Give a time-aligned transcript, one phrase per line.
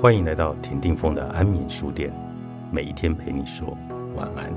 [0.00, 2.10] 欢迎来到田定峰的安眠书店，
[2.72, 3.76] 每一天陪你说
[4.16, 4.50] 晚安。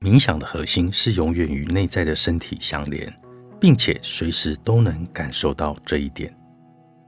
[0.00, 3.14] 冥想的核心是永远与内在的身体相连，
[3.60, 6.34] 并且随时都能感受到这一点。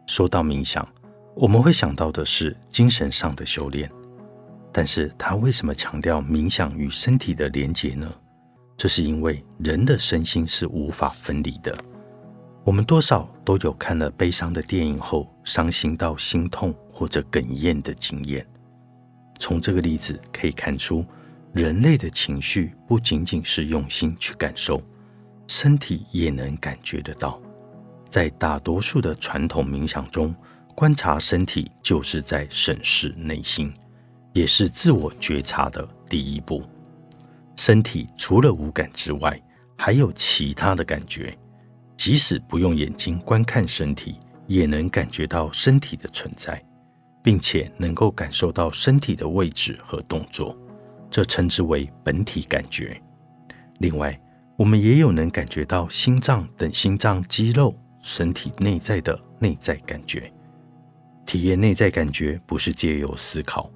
[0.06, 0.86] 说到冥想，
[1.34, 3.90] 我们会想到的是精神上的修炼。
[4.72, 8.12] 但是他为什么强调冥想与身体的连结呢？
[8.76, 11.76] 这是因为人的身心是无法分离的。
[12.64, 18.46] 我们多少都有看了悲伤的电影后伤心到心痛或者哽咽的经验。
[19.38, 21.04] 从这个例子可以看出，
[21.52, 24.82] 人类的情绪不仅仅是用心去感受，
[25.46, 27.40] 身体也能感觉得到。
[28.08, 30.34] 在大多数的传统冥想中，
[30.74, 33.72] 观察身体就是在审视内心。
[34.32, 36.62] 也是自我觉察的第一步。
[37.56, 39.40] 身体除了五感之外，
[39.76, 41.36] 还有其他的感觉。
[41.96, 46.62] 即使不用眼睛观看身体，也能感觉到身体的存在，
[47.22, 50.56] 并且能够感受到身体的位置和动作。
[51.10, 52.98] 这称之为本体感觉。
[53.80, 54.18] 另外，
[54.56, 60.32] 我们也有能感觉到心脏等心脏肌肉、身体内在的内在感觉。
[61.26, 63.70] 体验内在感觉，不是借由思考。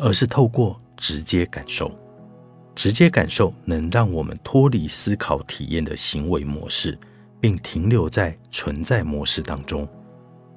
[0.00, 1.92] 而是透过直接感受，
[2.74, 6.98] 直接感受能让我们脱离思考体验的行为模式，
[7.38, 9.86] 并停留在存在模式当中。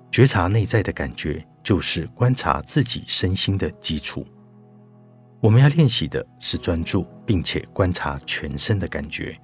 [0.09, 4.25] 觉察内在的感觉，就是观察自己身心的基础。
[5.41, 9.37] 我们要练习的是专注，并且观察全身的感觉，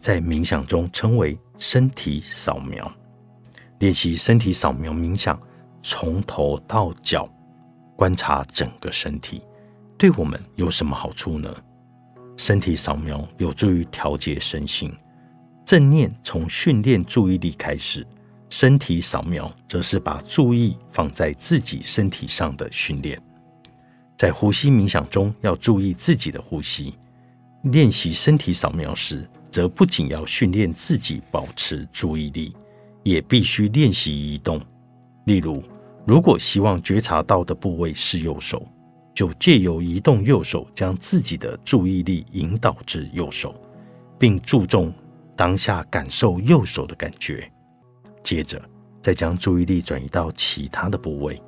[0.00, 2.92] 在冥想中称为身体扫描。
[3.78, 5.40] 练习身体扫描冥想，
[5.82, 7.26] 从头到脚。
[7.94, 9.40] 观察整个身体，
[9.98, 11.54] 对我们有什么好处呢？
[12.36, 14.92] 身体扫描有助于调节身心。
[15.64, 18.06] 正念从训练注意力开始，
[18.50, 23.20] 身体扫描则是把注意放在自己身体上的训练。
[24.16, 26.94] 在呼吸冥想中，要注意自己的呼吸。
[27.62, 32.54] 练习身体扫描时，则不仅要训练自己保持注意力，
[33.02, 34.60] 也必须练习移动，
[35.24, 35.62] 例如。
[36.06, 38.64] 如果希望觉察到的部位是右手，
[39.16, 43.58] 就借由移动右手，将自己的注意力引导至右手，
[44.18, 44.92] 并注重
[45.34, 47.50] 当下感受右手的感觉。
[48.22, 48.62] 接着，
[49.00, 51.40] 再将注意力转移到其他的部位。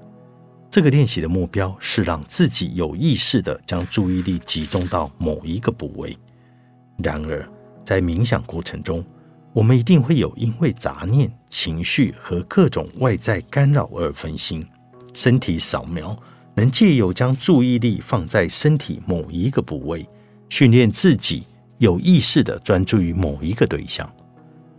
[0.70, 6.16] 这个练习的目标是让自己有意识地将注意力集中到某一个部位。
[7.02, 7.46] 然而，
[7.84, 9.04] 在冥想过程中，
[9.52, 14.66] 我们一定会有因为杂念、情绪和各种外在干扰而分心。
[15.12, 16.16] 身体扫描
[16.58, 20.04] 能借由将注意力放在身体某一个部位，
[20.48, 21.44] 训练自己
[21.78, 24.12] 有意识的专注于某一个对象。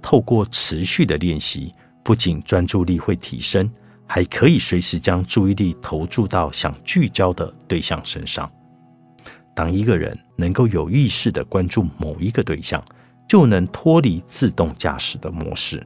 [0.01, 1.73] 透过持续的练习，
[2.03, 3.71] 不仅专注力会提升，
[4.05, 8.51] 还可以随时将注意力投注到想聚焦的对象身上。
[9.55, 12.83] 当一个人能够有意识的关注某一个对象，
[13.25, 15.81] 就能脱离自动驾驶的模式，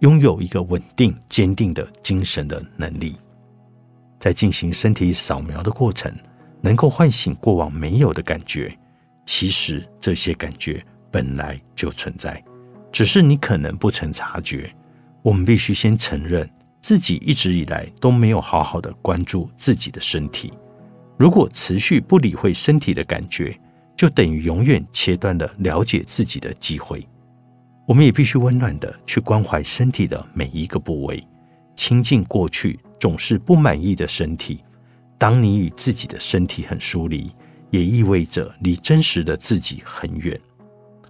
[0.00, 3.16] 拥有一个稳定、坚定的精神的能力。
[4.18, 6.12] 在进行身体扫描的过程，
[6.60, 8.76] 能够唤醒过往没有的感觉。
[9.24, 12.42] 其实这些感觉本来就存在，
[12.92, 14.72] 只是你可能不曾察觉。
[15.22, 16.48] 我们必须先承认，
[16.80, 20.52] 自己一直以来都没有好好的关注自己的身体。
[21.18, 23.58] 如果持续不理会身体的感觉，
[23.96, 27.04] 就等于永远切断了了解自己的机会。
[27.86, 31.26] 我们也必须温暖的去关怀身体的每一个部位，
[31.74, 34.62] 亲近过去总是不满意的身体。
[35.18, 37.30] 当你与自己的身体很疏离，
[37.70, 40.38] 也意味着离真实的自己很远。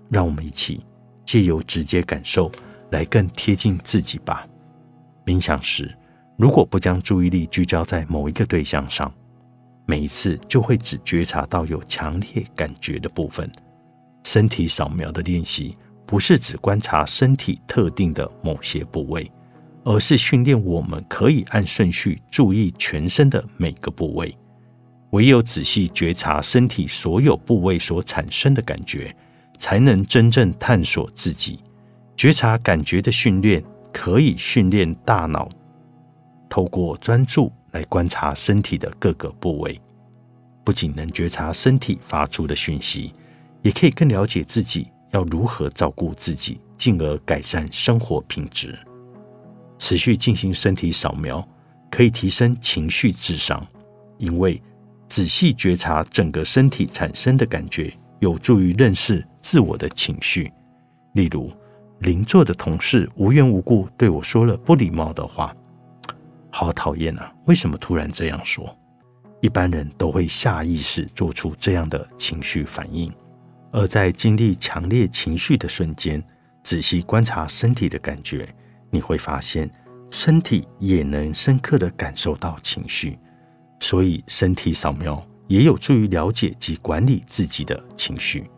[0.08, 0.84] 让我们一起
[1.25, 2.50] 借由直接感受
[2.91, 4.46] 来更贴近自己吧。
[5.25, 5.93] 冥想时，
[6.37, 9.12] 如果不将注意力聚焦在某一个对象上，
[9.84, 13.50] 每一次就会只觉察到有强烈感觉的部分。
[14.22, 15.76] 身体扫描的练习
[16.06, 19.28] 不是只观察身体特定的某些部位，
[19.87, 24.37] 而是训练我们可以按顺序注意全身的每个部位。
[25.11, 29.15] 唯有仔细觉察身体所有部位所产生的感觉，
[29.59, 31.61] 才能真正探索自己。
[32.17, 33.62] 觉察感觉的训练
[33.93, 35.49] 可以训练大脑，
[36.49, 37.50] 透过专注。
[37.73, 39.79] 来观察身体的各个部位，
[40.65, 43.12] 不仅能觉察身体发出的讯息，
[43.61, 48.75] 也可以更了解自己要如何照顾自己，进而改善生活品质。
[49.78, 51.46] 持续进行身体扫描，
[51.90, 53.67] 可以提升情绪智商，
[54.19, 54.61] 因为
[55.08, 60.52] 仔细觉察整个身体产生的感觉，有助于认识自我的情绪。
[61.12, 61.52] 例如，
[62.00, 65.55] 邻座的同事无缘无故对我说了不礼貌的话，
[66.50, 67.32] 好讨厌啊！
[67.46, 68.76] 为什么突然这样说？
[69.40, 73.12] 一般人都会下意识做出这样的情绪反应，
[73.70, 76.23] 而在经历强烈情绪的瞬间，
[76.62, 78.49] 仔细观察身体的感觉，
[78.91, 79.71] 你会发现
[80.11, 83.19] 身体也能深刻的感受到情绪。
[83.81, 88.50] 所以，身体扫描也有助于了解及管理自己的情绪。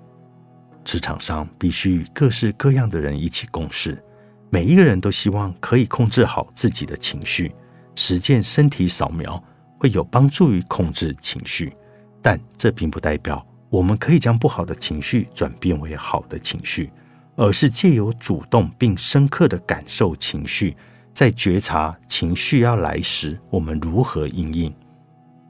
[0.85, 4.03] 职场上必须与各式各样的人一起共事，
[4.51, 7.55] 每一个人都希望可以控制好自己的情绪。
[7.95, 9.43] 实践身体扫描。
[9.81, 11.73] 会有帮助于控制情绪，
[12.21, 16.91] 但这并不代表我们可以将不好的情绪转变为好的情绪，
[17.39, 20.77] 而是借由主动并深刻的感受情绪，
[21.15, 24.75] 在觉察情绪要来时，我们如何应应。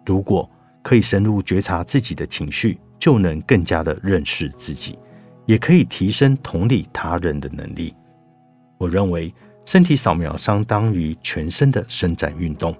[0.05, 0.49] 如果
[0.83, 4.99] 可以深入觉察自己的情绪，就能更加的认识自己，
[5.47, 7.95] 也可以提升同理他人的能力。
[8.77, 9.33] 我认为，
[9.65, 12.77] 身体扫描相当于全身的伸展运动。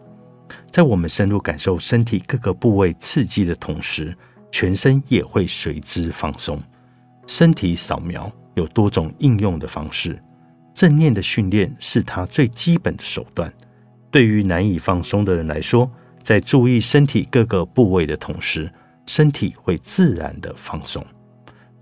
[0.71, 4.15] 在我们深入感受身体各个部位刺激的同时，
[4.53, 6.61] 全身也会随之放松。
[7.27, 10.21] 身体扫描有多种应用的方式，
[10.75, 13.51] 正念的训练是它最基本的手段。
[14.11, 15.91] 对于难以放松的人来说，
[16.23, 18.71] 在注意身体各个部位的同时，
[19.07, 21.05] 身体会自然的放松。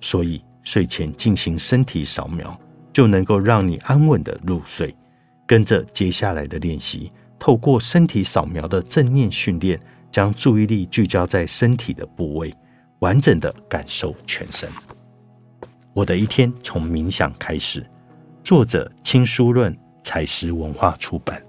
[0.01, 2.57] 所以睡前进行身体扫描，
[2.93, 4.95] 就能够让你安稳的入睡。
[5.47, 7.11] 跟着接下来的练习。
[7.39, 9.79] 透过身体扫描的正念训练，
[10.11, 12.53] 将注意力聚焦在身体的部位，
[13.01, 14.69] 完整的感受全身。
[15.97, 17.83] 我的一天从冥想开始。
[18.45, 21.43] 作者：青书论，彩石文化出版。